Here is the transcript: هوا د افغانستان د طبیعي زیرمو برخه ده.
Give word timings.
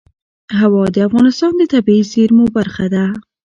هوا 0.59 0.83
د 0.95 0.97
افغانستان 1.07 1.51
د 1.57 1.61
طبیعي 1.73 2.03
زیرمو 2.11 2.45
برخه 2.57 2.85
ده. 2.93 3.05